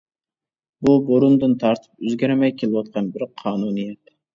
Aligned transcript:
بۇ 0.87 0.93
بۇرۇندىن 1.11 1.55
تارتىپ 1.67 2.09
ئۆزگەرمەي 2.09 2.57
كېلىۋاتقان 2.65 3.15
بىر 3.17 3.33
قانۇنىيەت. 3.45 4.17